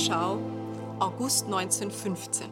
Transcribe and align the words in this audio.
Wochenschau, 0.00 0.38
August 0.98 1.44
1915. 1.44 2.48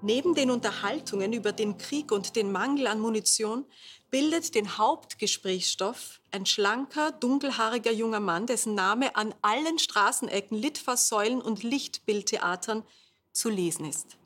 Neben 0.00 0.34
den 0.34 0.50
Unterhaltungen 0.50 1.34
über 1.34 1.52
den 1.52 1.76
Krieg 1.76 2.12
und 2.12 2.34
den 2.34 2.50
Mangel 2.50 2.86
an 2.86 2.98
Munition 2.98 3.66
bildet 4.10 4.54
den 4.54 4.78
Hauptgesprächsstoff 4.78 6.22
ein 6.30 6.46
schlanker, 6.46 7.12
dunkelhaariger 7.12 7.92
junger 7.92 8.20
Mann, 8.20 8.46
dessen 8.46 8.74
Name 8.74 9.14
an 9.16 9.34
allen 9.42 9.78
Straßenecken, 9.78 10.56
Litfaßsäulen 10.56 11.42
und 11.42 11.62
Lichtbildtheatern 11.62 12.84
zu 13.32 13.50
lesen 13.50 13.84
ist. 13.84 14.16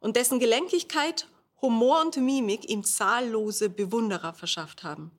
Und 0.00 0.16
dessen 0.16 0.40
Gelenkigkeit, 0.40 1.28
Humor 1.62 2.00
und 2.00 2.16
Mimik 2.16 2.68
ihm 2.68 2.82
zahllose 2.82 3.70
Bewunderer 3.70 4.32
verschafft 4.32 4.82
haben. 4.82 5.12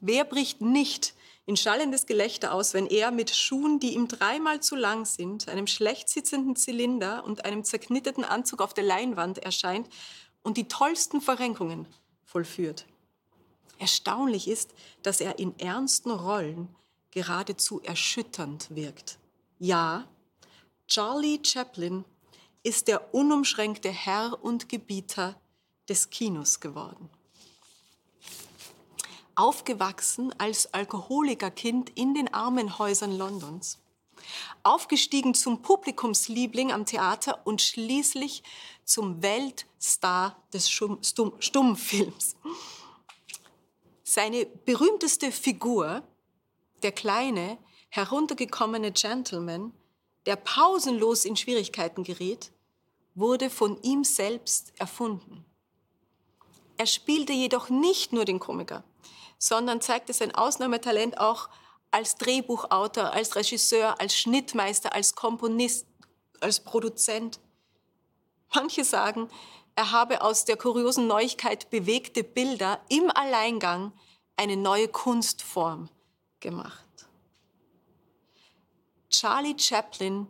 Wer 0.00 0.24
bricht 0.24 0.62
nicht 0.62 1.12
in 1.46 1.56
schallendes 1.56 2.06
Gelächter 2.06 2.54
aus, 2.54 2.72
wenn 2.72 2.86
er 2.86 3.10
mit 3.10 3.34
Schuhen, 3.34 3.78
die 3.78 3.94
ihm 3.94 4.08
dreimal 4.08 4.60
zu 4.60 4.76
lang 4.76 5.04
sind, 5.04 5.48
einem 5.48 5.66
schlecht 5.66 6.08
sitzenden 6.08 6.56
Zylinder 6.56 7.24
und 7.24 7.44
einem 7.44 7.64
zerknitteten 7.64 8.24
Anzug 8.24 8.62
auf 8.62 8.72
der 8.72 8.84
Leinwand 8.84 9.38
erscheint 9.38 9.88
und 10.42 10.56
die 10.56 10.68
tollsten 10.68 11.20
Verrenkungen 11.20 11.86
vollführt. 12.24 12.86
Erstaunlich 13.78 14.48
ist, 14.48 14.72
dass 15.02 15.20
er 15.20 15.38
in 15.38 15.58
ernsten 15.58 16.10
Rollen 16.10 16.68
geradezu 17.10 17.80
erschütternd 17.82 18.74
wirkt. 18.74 19.18
Ja, 19.58 20.08
Charlie 20.88 21.40
Chaplin 21.44 22.04
ist 22.62 22.88
der 22.88 23.14
unumschränkte 23.14 23.90
Herr 23.90 24.42
und 24.42 24.68
Gebieter 24.68 25.38
des 25.88 26.08
Kinos 26.08 26.60
geworden 26.60 27.10
aufgewachsen 29.36 30.32
als 30.38 30.72
Alkoholikerkind 30.72 31.90
in 31.94 32.14
den 32.14 32.32
Armenhäusern 32.32 33.16
Londons, 33.16 33.78
aufgestiegen 34.62 35.34
zum 35.34 35.62
Publikumsliebling 35.62 36.72
am 36.72 36.86
Theater 36.86 37.40
und 37.44 37.60
schließlich 37.60 38.42
zum 38.84 39.22
Weltstar 39.22 40.42
des 40.52 40.70
Stummfilms. 40.70 42.36
Seine 44.02 44.46
berühmteste 44.46 45.32
Figur, 45.32 46.02
der 46.82 46.92
kleine, 46.92 47.58
heruntergekommene 47.88 48.92
Gentleman, 48.92 49.72
der 50.26 50.36
pausenlos 50.36 51.24
in 51.24 51.36
Schwierigkeiten 51.36 52.04
gerät, 52.04 52.52
wurde 53.14 53.50
von 53.50 53.80
ihm 53.82 54.04
selbst 54.04 54.72
erfunden. 54.78 55.44
Er 56.76 56.86
spielte 56.86 57.32
jedoch 57.32 57.70
nicht 57.70 58.12
nur 58.12 58.24
den 58.24 58.40
Komiker 58.40 58.84
sondern 59.38 59.80
zeigte 59.80 60.12
sein 60.12 60.34
Ausnahmetalent 60.34 61.18
auch 61.18 61.48
als 61.90 62.16
Drehbuchautor, 62.16 63.12
als 63.12 63.36
Regisseur, 63.36 64.00
als 64.00 64.16
Schnittmeister, 64.16 64.92
als 64.92 65.14
Komponist, 65.14 65.86
als 66.40 66.60
Produzent. 66.60 67.38
Manche 68.52 68.84
sagen, 68.84 69.30
er 69.76 69.90
habe 69.92 70.22
aus 70.22 70.44
der 70.44 70.56
kuriosen 70.56 71.06
Neuigkeit 71.06 71.70
bewegte 71.70 72.24
Bilder 72.24 72.80
im 72.88 73.10
Alleingang 73.10 73.92
eine 74.36 74.56
neue 74.56 74.88
Kunstform 74.88 75.88
gemacht. 76.40 76.84
Charlie 79.10 79.56
Chaplin 79.58 80.26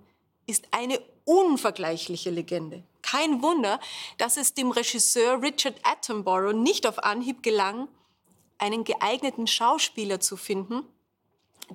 ist 0.46 0.68
eine 0.70 1.00
unvergleichliche 1.24 2.30
Legende. 2.30 2.84
Kein 3.02 3.42
Wunder, 3.42 3.80
dass 4.18 4.36
es 4.36 4.54
dem 4.54 4.70
Regisseur 4.70 5.40
Richard 5.42 5.76
Attenborough 5.82 6.54
nicht 6.54 6.86
auf 6.86 6.98
Anhieb 7.02 7.42
gelang, 7.42 7.88
einen 8.64 8.84
geeigneten 8.84 9.46
Schauspieler 9.46 10.20
zu 10.20 10.38
finden, 10.38 10.84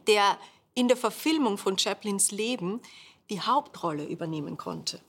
der 0.07 0.39
in 0.73 0.87
der 0.87 0.97
Verfilmung 0.97 1.59
von 1.59 1.77
Chaplins 1.77 2.31
Leben 2.31 2.81
die 3.29 3.39
Hauptrolle 3.39 4.05
übernehmen 4.05 4.57
konnte. 4.57 4.99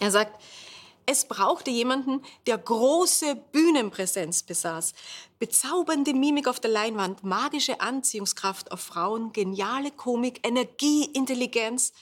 Er 0.00 0.10
sagt, 0.10 0.42
es 1.06 1.26
brauchte 1.26 1.70
jemanden, 1.70 2.22
der 2.46 2.58
große 2.58 3.36
Bühnenpräsenz 3.36 4.42
besaß, 4.42 4.94
bezaubernde 5.38 6.12
Mimik 6.12 6.48
auf 6.48 6.58
der 6.58 6.70
Leinwand, 6.70 7.22
magische 7.22 7.80
Anziehungskraft 7.80 8.72
auf 8.72 8.80
Frauen, 8.80 9.32
geniale 9.32 9.92
Komik, 9.92 10.40
Energie, 10.44 11.04
Intelligenz. 11.04 11.92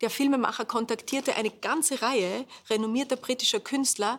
Der 0.00 0.08
Filmemacher 0.08 0.64
kontaktierte 0.64 1.36
eine 1.36 1.50
ganze 1.50 2.00
Reihe 2.00 2.46
renommierter 2.70 3.16
britischer 3.16 3.60
Künstler, 3.60 4.18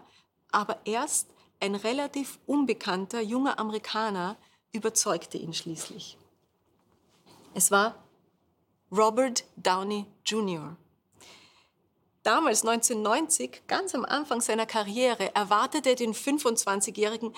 aber 0.53 0.80
erst 0.86 1.30
ein 1.59 1.75
relativ 1.75 2.40
unbekannter 2.46 3.22
junger 3.22 3.59
Amerikaner 3.59 4.38
überzeugte 4.72 5.38
ihn 5.38 5.53
schließlich. 5.53 6.18
Es 7.53 7.72
war 7.72 7.96
Robert 8.91 9.46
Downey 9.56 10.06
Jr. 10.25 10.75
Damals, 12.24 12.62
1990, 12.66 13.64
ganz 13.68 13.94
am 13.96 14.06
Anfang 14.06 14.40
seiner 14.40 14.66
Karriere, 14.66 15.36
erwartete 15.36 15.96
den 15.96 16.14
25-Jährigen 16.14 17.34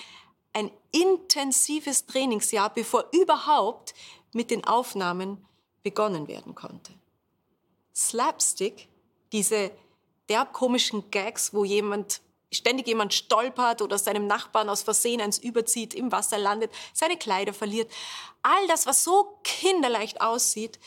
ein 0.52 0.70
intensives 0.92 2.06
Trainingsjahr, 2.06 2.72
bevor 2.72 3.06
überhaupt 3.12 3.94
mit 4.32 4.50
den 4.50 4.64
Aufnahmen 4.64 5.44
begonnen 5.82 6.28
werden 6.28 6.54
konnte. 6.54 6.92
Slapstick, 7.94 8.88
diese 9.32 9.70
derb 10.28 10.52
komischen 10.52 11.10
Gags, 11.10 11.52
wo 11.52 11.64
jemand 11.64 12.20
ständig 12.52 12.86
jemand 12.86 13.12
stolpert 13.12 13.82
oder 13.82 13.98
seinem 13.98 14.26
Nachbarn 14.26 14.68
aus 14.68 14.82
Versehen 14.82 15.20
eins 15.20 15.38
überzieht, 15.38 15.94
im 15.94 16.12
Wasser 16.12 16.38
landet, 16.38 16.72
seine 16.92 17.16
Kleider 17.16 17.52
verliert. 17.52 17.90
All 18.42 18.66
das, 18.68 18.86
was 18.86 19.04
so 19.04 19.38
kinderleicht 19.42 20.20
aussieht, 20.20 20.78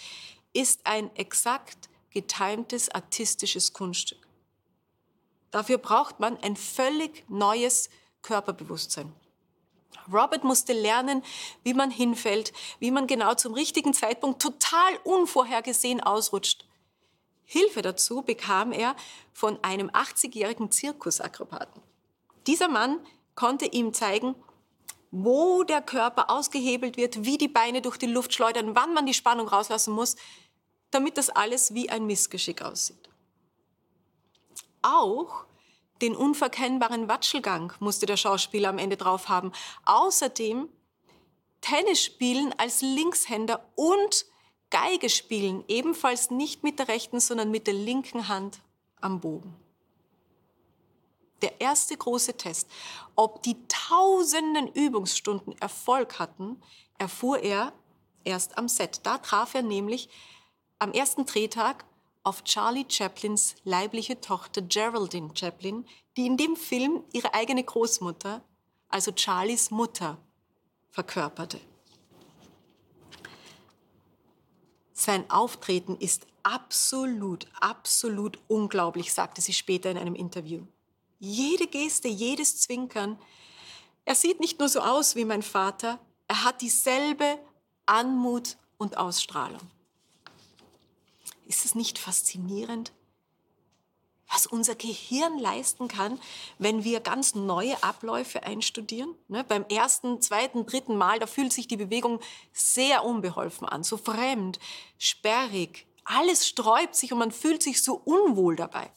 ist 0.53 0.85
ein 0.85 1.13
exakt 1.15 1.89
getimtes 2.11 2.89
artistisches 2.89 3.73
Kunststück. 3.73 4.27
Dafür 5.51 5.77
braucht 5.77 6.19
man 6.19 6.37
ein 6.37 6.55
völlig 6.55 7.25
neues 7.29 7.89
Körperbewusstsein. 8.21 9.13
Robert 10.11 10.43
musste 10.43 10.73
lernen, 10.73 11.23
wie 11.63 11.73
man 11.73 11.91
hinfällt, 11.91 12.53
wie 12.79 12.91
man 12.91 13.07
genau 13.07 13.33
zum 13.35 13.53
richtigen 13.53 13.93
Zeitpunkt 13.93 14.41
total 14.41 14.97
unvorhergesehen 15.03 16.01
ausrutscht. 16.01 16.65
Hilfe 17.51 17.81
dazu 17.81 18.21
bekam 18.21 18.71
er 18.71 18.95
von 19.33 19.57
einem 19.63 19.89
80-jährigen 19.89 20.69
Zirkusakrobaten. 20.69 21.81
Dieser 22.45 22.67
Mann 22.67 22.99
konnte 23.33 23.65
ihm 23.65 23.91
zeigen, 23.91 24.35
wo 25.09 25.63
der 25.63 25.81
Körper 25.81 26.29
ausgehebelt 26.29 26.95
wird, 26.95 27.25
wie 27.25 27.39
die 27.39 27.47
Beine 27.47 27.81
durch 27.81 27.97
die 27.97 28.05
Luft 28.05 28.35
schleudern, 28.35 28.75
wann 28.75 28.93
man 28.93 29.07
die 29.07 29.15
Spannung 29.15 29.47
rauslassen 29.47 29.95
muss, 29.95 30.15
damit 30.91 31.17
das 31.17 31.31
alles 31.31 31.73
wie 31.73 31.89
ein 31.89 32.05
Missgeschick 32.05 32.61
aussieht. 32.61 33.09
Auch 34.83 35.45
den 36.03 36.15
unverkennbaren 36.15 37.07
Watschelgang 37.09 37.73
musste 37.79 38.05
der 38.05 38.17
Schauspieler 38.17 38.69
am 38.69 38.77
Ende 38.77 38.95
drauf 38.95 39.27
haben. 39.27 39.53
Außerdem 39.85 40.69
Tennis 41.61 42.03
spielen 42.03 42.53
als 42.59 42.83
Linkshänder 42.83 43.67
und 43.73 44.27
Geige 44.69 45.09
spielen, 45.09 45.63
ebenfalls 45.67 46.29
nicht 46.29 46.63
mit 46.63 46.79
der 46.79 46.87
rechten, 46.87 47.19
sondern 47.19 47.49
mit 47.51 47.67
der 47.67 47.73
linken 47.73 48.27
Hand 48.27 48.59
am 49.01 49.19
Bogen. 49.19 49.55
Der 51.41 51.61
erste 51.61 51.95
große 51.95 52.35
Test, 52.35 52.69
ob 53.15 53.41
die 53.43 53.55
tausenden 53.67 54.67
Übungsstunden 54.67 55.57
Erfolg 55.59 56.19
hatten, 56.19 56.61
erfuhr 56.97 57.39
er 57.39 57.73
erst 58.23 58.57
am 58.57 58.67
Set. 58.67 59.01
Da 59.03 59.17
traf 59.17 59.55
er 59.55 59.61
nämlich 59.61 60.09
am 60.79 60.91
ersten 60.91 61.25
Drehtag 61.25 61.85
auf 62.23 62.43
Charlie 62.43 62.85
Chaplins 62.87 63.55
leibliche 63.63 64.19
Tochter 64.19 64.61
Geraldine 64.61 65.31
Chaplin, 65.33 65.85
die 66.17 66.25
in 66.25 66.37
dem 66.37 66.55
Film 66.55 67.03
ihre 67.13 67.33
eigene 67.33 67.63
Großmutter, 67.63 68.43
also 68.89 69.11
Charlies 69.15 69.71
Mutter, 69.71 70.17
verkörperte. 70.91 71.59
Sein 74.99 75.31
Auftreten 75.31 75.95
ist 75.95 76.27
absolut, 76.43 77.47
absolut 77.61 78.37
unglaublich, 78.49 79.13
sagte 79.13 79.39
sie 79.39 79.53
später 79.53 79.89
in 79.89 79.97
einem 79.97 80.13
Interview. 80.13 80.65
Jede 81.19 81.67
Geste, 81.67 82.09
jedes 82.09 82.59
Zwinkern. 82.59 83.17
Er 84.03 84.15
sieht 84.15 84.41
nicht 84.41 84.59
nur 84.59 84.67
so 84.67 84.81
aus 84.81 85.15
wie 85.15 85.23
mein 85.23 85.41
Vater, 85.41 85.99
er 86.27 86.43
hat 86.43 86.59
dieselbe 86.59 87.39
Anmut 87.85 88.57
und 88.77 88.97
Ausstrahlung. 88.97 89.61
Ist 91.45 91.63
es 91.63 91.75
nicht 91.75 91.97
faszinierend? 91.97 92.91
Was 94.31 94.45
unser 94.45 94.75
Gehirn 94.75 95.39
leisten 95.39 95.87
kann, 95.87 96.19
wenn 96.57 96.83
wir 96.83 96.99
ganz 96.99 97.35
neue 97.35 97.81
Abläufe 97.83 98.43
einstudieren. 98.43 99.15
Ne, 99.27 99.43
beim 99.43 99.65
ersten, 99.65 100.21
zweiten, 100.21 100.65
dritten 100.65 100.95
Mal, 100.95 101.19
da 101.19 101.27
fühlt 101.27 101.51
sich 101.51 101.67
die 101.67 101.77
Bewegung 101.77 102.19
sehr 102.53 103.03
unbeholfen 103.03 103.67
an, 103.67 103.83
so 103.83 103.97
fremd, 103.97 104.59
sperrig. 104.97 105.87
Alles 106.05 106.47
sträubt 106.47 106.95
sich 106.95 107.11
und 107.11 107.19
man 107.19 107.31
fühlt 107.31 107.63
sich 107.63 107.83
so 107.83 108.01
unwohl 108.05 108.55
dabei. 108.55 108.91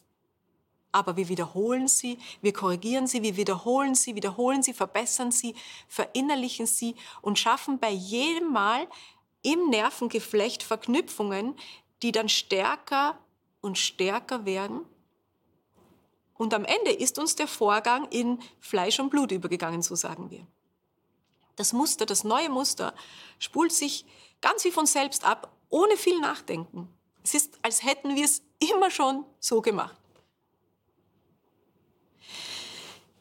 Aber 0.93 1.17
wir 1.17 1.29
wiederholen 1.29 1.89
sie, 1.89 2.19
wir 2.43 2.53
korrigieren 2.53 3.07
sie, 3.07 3.23
wir 3.23 3.37
wiederholen 3.37 3.95
sie, 3.95 4.15
wiederholen 4.15 4.63
sie, 4.63 4.75
verbessern 4.75 5.33
sie, 5.33 5.55
verinnerlichen 5.89 6.67
sie 6.67 6.95
und 7.23 7.39
schaffen 7.39 7.79
bei 7.79 7.91
jedem 7.91 8.53
Mal 8.53 8.87
im 9.41 9.71
Nervengeflecht 9.71 10.63
Verknüpfungen, 10.63 11.55
die 12.03 12.13
dann 12.13 12.29
stärker 12.29 13.19
und 13.63 13.79
stärker 13.79 14.45
werden. 14.45 14.83
Und 16.43 16.55
am 16.55 16.65
Ende 16.65 16.91
ist 16.91 17.21
uns 17.21 17.37
der 17.37 17.47
Vorgang 17.47 18.09
in 18.09 18.41
Fleisch 18.59 18.99
und 18.99 19.11
Blut 19.11 19.31
übergegangen, 19.31 19.81
so 19.81 19.95
sagen 19.95 20.33
wir. 20.33 20.45
Das 21.55 21.73
Muster, 21.73 22.05
das 22.05 22.25
neue 22.25 22.49
Muster, 22.49 22.95
spult 23.39 23.71
sich 23.71 24.05
ganz 24.41 24.65
wie 24.65 24.73
von 24.73 24.87
selbst 24.87 25.23
ab, 25.25 25.53
ohne 25.71 25.97
viel 25.97 26.19
Nachdenken. 26.19 26.93
Es 27.23 27.35
ist, 27.35 27.61
als 27.63 27.85
hätten 27.85 28.17
wir 28.17 28.25
es 28.25 28.43
immer 28.59 28.91
schon 28.91 29.25
so 29.39 29.63
gemacht. 29.63 30.03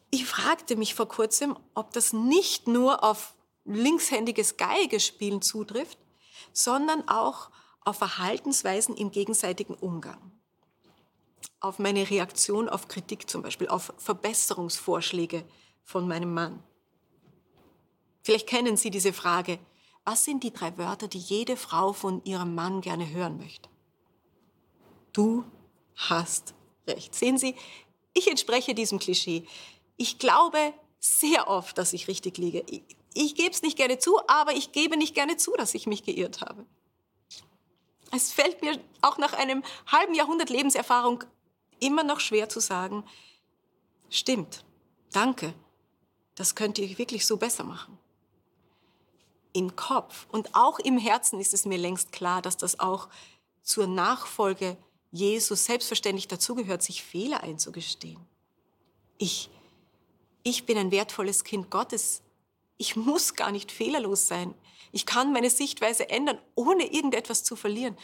Ich 0.09 0.25
fragte 0.25 0.75
mich 0.75 0.95
vor 0.95 1.07
kurzem, 1.07 1.56
ob 1.75 1.94
das 1.94 2.13
nicht 2.13 2.68
nur 2.68 3.03
auf 3.03 3.35
linkshändiges 3.65 4.57
Geigespielen 4.57 5.44
zutrifft, 5.44 6.00
sondern 6.53 7.07
auch 7.07 7.51
auf 7.81 7.97
Verhaltensweisen 7.97 8.97
im 8.97 9.12
gegenseitigen 9.12 9.75
Umgang. 9.75 10.41
Auf 11.60 11.80
meine 11.80 12.10
Reaktion 12.10 12.70
auf 12.70 12.88
Kritik 12.88 13.30
zum 13.30 13.42
Beispiel, 13.42 13.68
auf 13.68 13.94
Verbesserungsvorschläge 13.98 15.44
von 15.84 16.08
meinem 16.08 16.34
Mann. 16.34 16.64
Vielleicht 18.24 18.48
kennen 18.48 18.78
Sie 18.78 18.92
diese 18.92 19.14
Frage. 19.14 19.60
Was 20.06 20.26
sind 20.26 20.44
die 20.44 20.52
drei 20.52 20.78
Wörter, 20.78 21.08
die 21.08 21.20
jede 21.20 21.56
Frau 21.56 21.94
von 21.94 22.24
ihrem 22.24 22.56
Mann 22.56 22.82
gerne 22.82 23.10
hören 23.10 23.38
möchte? 23.38 23.70
Du 25.14 25.44
hast 25.96 26.56
recht. 26.88 27.14
Sehen 27.14 27.38
Sie, 27.38 27.56
ich 28.14 28.30
entspreche 28.30 28.74
diesem 28.74 29.00
Klischee. 29.00 29.46
Ich 29.98 30.20
glaube 30.20 30.74
sehr 31.00 31.48
oft, 31.48 31.78
dass 31.78 31.94
ich 31.94 32.08
richtig 32.08 32.38
liege. 32.38 32.64
Ich, 32.68 32.84
ich 33.14 33.36
gebe 33.36 33.52
es 33.52 33.62
nicht 33.62 33.78
gerne 33.78 34.00
zu, 34.00 34.20
aber 34.28 34.54
ich 34.54 34.72
gebe 34.72 34.98
nicht 34.98 35.14
gerne 35.14 35.38
zu, 35.38 35.54
dass 35.58 35.74
ich 35.74 35.88
mich 35.88 36.04
geirrt 36.04 36.42
habe. 36.42 36.66
Es 38.12 38.31
fällt 38.31 38.62
mir 38.62 38.80
auch 39.02 39.18
nach 39.18 39.34
einem 39.34 39.63
halben 39.88 40.13
Jahrhundert 40.13 40.50
Lebenserfahrung 40.50 41.24
immer 41.80 42.04
noch 42.04 42.19
schwer 42.19 42.50
zu 42.50 42.60
sagen, 42.60 43.04
stimmt, 44.10 44.63
danke, 45.12 45.54
das 46.36 46.56
könnt 46.56 46.78
ihr 46.78 46.98
wirklich 46.98 47.25
so 47.25 47.38
besser 47.38 47.63
machen. 47.63 47.98
Im 49.54 49.75
Kopf 49.75 50.28
und 50.31 50.56
auch 50.56 50.80
im 50.80 50.98
Herzen 50.98 51.40
ist 51.40 51.54
es 51.54 51.66
mir 51.66 51.78
längst 51.78 52.12
klar, 52.12 52.42
dass 52.42 52.58
das 52.58 52.80
auch 52.80 53.10
zur 53.63 53.88
Nachfolge 53.88 54.78
Jesus 55.12 55.66
selbstverständlich 55.66 56.28
dazugehört, 56.28 56.81
sich 56.84 57.04
Fehler 57.04 57.44
einzugestehen. 57.44 58.19
Ich, 59.18 59.50
ich 60.44 60.66
bin 60.66 60.78
ein 60.78 60.92
wertvolles 60.92 61.44
Kind 61.44 61.69
Gottes. 61.69 62.22
Ich 62.81 62.95
muss 62.95 63.36
gar 63.36 63.51
nicht 63.51 63.72
fehlerlos 63.72 64.28
sein. 64.28 64.56
Ich 64.92 65.06
kann 65.06 65.31
meine 65.31 65.51
Sichtweise 65.51 66.10
ändern, 66.10 66.39
ohne 66.56 66.92
irgendetwas 66.92 67.44
zu 67.44 67.56
verlieren. 67.56 67.95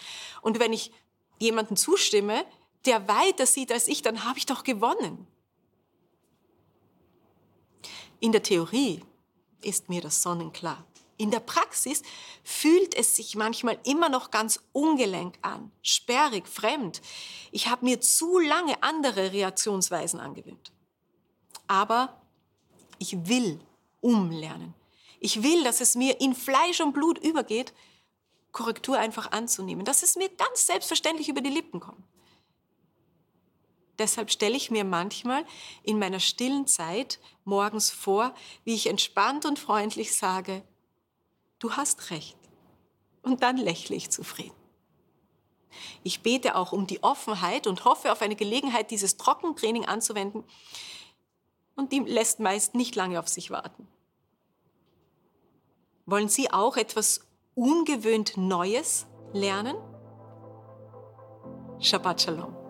Und 0.44 0.60
wenn 0.60 0.72
ich 0.72 0.92
jemanden 1.40 1.76
zustimme, 1.76 2.46
der 2.86 3.08
weiter 3.08 3.48
sieht 3.48 3.72
als 3.72 3.88
ich, 3.88 4.04
dann 4.04 4.24
habe 4.24 4.38
ich 4.38 4.46
doch 4.46 4.64
gewonnen. 4.64 5.26
In 8.20 8.32
der 8.32 8.44
Theorie 8.44 9.04
ist 9.64 9.90
mir 9.90 10.00
das 10.00 10.22
sonnenklar. 10.22 10.86
In 11.18 11.32
der 11.32 11.40
Praxis 11.40 12.04
fühlt 12.44 12.94
es 12.94 13.16
sich 13.16 13.36
manchmal 13.36 13.80
immer 13.84 14.10
noch 14.10 14.30
ganz 14.30 14.60
ungelenk 14.74 15.40
an, 15.42 15.72
sperrig, 15.82 16.48
fremd. 16.48 17.02
Ich 17.52 17.68
habe 17.68 17.84
mir 17.84 18.00
zu 18.00 18.38
lange 18.38 18.84
andere 18.84 19.34
Reaktionsweisen 19.34 20.20
angewöhnt. 20.20 20.72
Aber 21.66 22.22
ich 23.00 23.28
will 23.28 23.60
umlernen. 24.02 24.74
Ich 25.20 25.44
will, 25.44 25.64
dass 25.64 25.82
es 25.82 25.96
mir 25.96 26.22
in 26.22 26.36
Fleisch 26.36 26.80
und 26.82 26.94
Blut 26.94 27.18
übergeht, 27.18 27.74
Korrektur 28.52 28.98
einfach 28.98 29.32
anzunehmen, 29.32 29.86
dass 29.86 30.04
es 30.04 30.16
mir 30.16 30.30
ganz 30.30 30.68
selbstverständlich 30.68 31.30
über 31.30 31.42
die 31.42 31.50
Lippen 31.50 31.80
kommt. 31.80 32.04
Deshalb 34.00 34.32
stelle 34.32 34.56
ich 34.56 34.70
mir 34.70 34.84
manchmal 34.84 35.44
in 35.84 35.98
meiner 35.98 36.20
stillen 36.20 36.68
Zeit 36.68 37.20
morgens 37.46 37.90
vor, 37.90 38.34
wie 38.64 38.76
ich 38.76 38.88
entspannt 38.88 39.46
und 39.46 39.58
freundlich 39.58 40.16
sage, 40.16 40.64
du 41.60 41.74
hast 41.74 42.12
recht. 42.12 42.38
Und 43.24 43.42
dann 43.42 43.58
lächle 43.58 43.96
ich 43.96 44.12
zufrieden. 44.12 44.56
Ich 46.04 46.22
bete 46.22 46.56
auch 46.56 46.72
um 46.72 46.88
die 46.88 47.04
Offenheit 47.04 47.68
und 47.68 47.86
hoffe 47.86 48.12
auf 48.12 48.22
eine 48.22 48.36
Gelegenheit, 48.36 48.92
dieses 48.92 49.18
Trockentraining 49.18 49.86
anzuwenden. 49.86 50.44
Und 51.78 51.94
die 51.94 52.00
lässt 52.00 52.42
meist 52.42 52.76
nicht 52.76 52.96
lange 52.96 53.20
auf 53.20 53.30
sich 53.30 53.50
warten. 53.52 53.88
Wollen 56.06 56.28
Sie 56.28 56.52
auch 56.52 56.76
etwas 56.76 57.22
ungewöhnt 57.56 58.36
Neues 58.36 59.06
lernen? 59.32 59.78
Shabbat 61.80 62.22
Shalom. 62.22 62.67